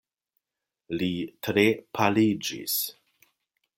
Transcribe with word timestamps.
Li 1.01 1.09
tre 1.47 1.65
paliĝis. 1.99 2.79